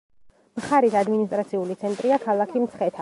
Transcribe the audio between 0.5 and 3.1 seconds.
მხარის ადმინისტრაციული ცენტრია ქალაქი მცხეთა.